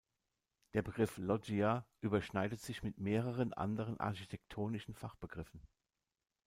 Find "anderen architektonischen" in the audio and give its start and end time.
3.53-4.95